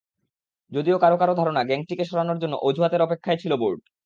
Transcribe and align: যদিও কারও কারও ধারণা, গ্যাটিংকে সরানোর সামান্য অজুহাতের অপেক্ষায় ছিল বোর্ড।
যদিও 0.71 0.97
কারও 0.97 1.17
কারও 1.17 1.37
ধারণা, 1.39 1.61
গ্যাটিংকে 1.63 2.05
সরানোর 2.05 2.37
সামান্য 2.39 2.55
অজুহাতের 2.67 3.01
অপেক্ষায় 3.01 3.39
ছিল 3.41 3.51
বোর্ড। 3.61 3.79